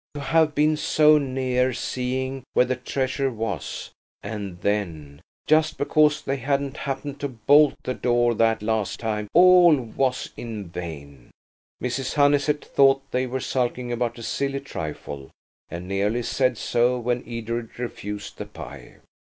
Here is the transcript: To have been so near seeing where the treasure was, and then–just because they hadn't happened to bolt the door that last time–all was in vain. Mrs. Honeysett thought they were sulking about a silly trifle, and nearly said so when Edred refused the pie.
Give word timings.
To 0.15 0.19
have 0.19 0.55
been 0.55 0.77
so 0.77 1.19
near 1.19 1.73
seeing 1.73 2.41
where 2.55 2.65
the 2.65 2.75
treasure 2.75 3.29
was, 3.29 3.91
and 4.23 4.59
then–just 4.61 5.77
because 5.77 6.23
they 6.23 6.37
hadn't 6.37 6.75
happened 6.77 7.19
to 7.19 7.27
bolt 7.27 7.75
the 7.83 7.93
door 7.93 8.33
that 8.33 8.63
last 8.63 8.99
time–all 8.99 9.75
was 9.79 10.31
in 10.35 10.69
vain. 10.69 11.29
Mrs. 11.83 12.15
Honeysett 12.15 12.65
thought 12.65 13.03
they 13.11 13.27
were 13.27 13.39
sulking 13.39 13.91
about 13.91 14.17
a 14.17 14.23
silly 14.23 14.59
trifle, 14.61 15.29
and 15.69 15.87
nearly 15.87 16.23
said 16.23 16.57
so 16.57 16.97
when 16.97 17.23
Edred 17.27 17.77
refused 17.77 18.39
the 18.39 18.47
pie. 18.47 18.97